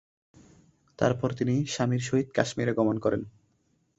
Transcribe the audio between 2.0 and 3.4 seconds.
সহিত কাশ্মীরে গমন করেন।